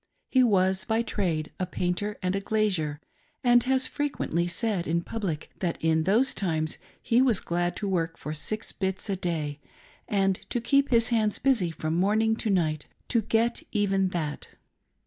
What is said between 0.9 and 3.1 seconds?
trade, a painter and glazier,